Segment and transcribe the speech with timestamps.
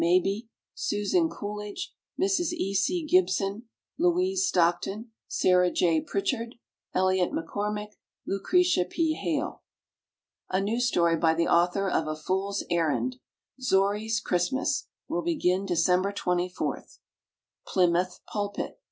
[0.03, 2.53] MABIE, SUSAN COOLIDGE, Mrs.
[2.53, 2.73] E.
[2.73, 3.05] C.
[3.05, 3.65] GIBSON,
[3.99, 6.01] LOUISE STOCKTON, SARAH J.
[6.01, 6.55] PRICHARD,
[6.95, 9.13] ELIOT MCCORMICK, LUCRETIA P.
[9.13, 9.61] HALE.
[10.49, 13.17] A NEW STORY BY THE AUTHOR OF "A Fool's Errand,"
[13.61, 15.87] 'ZOURI'S CHRISTMAS, Will begin Dec.
[15.87, 16.97] 24th.
[17.67, 18.79] PLYMOUTH PULPIT.